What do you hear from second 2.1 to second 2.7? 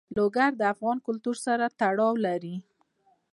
لري.